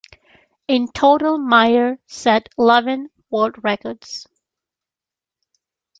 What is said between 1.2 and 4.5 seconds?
Maier set eleven world records.